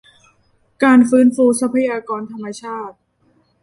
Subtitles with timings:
[0.83, 2.95] การฟื้นฟูทรัพยากรธรรมชาติ